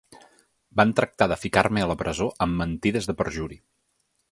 Van 0.79 0.93
tractar 0.99 1.27
de 1.33 1.37
ficar-me 1.41 1.85
a 1.87 1.91
la 1.93 1.97
presó 2.01 2.29
amb 2.47 2.59
mentides 2.63 3.11
de 3.13 3.19
perjuri. 3.23 3.63